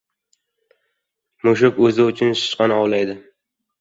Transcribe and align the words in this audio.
•Mushuk 1.49 1.77
o‘zi 1.89 2.03
uchun 2.13 2.33
sichqon 2.41 2.75
ovlaydi. 2.79 3.19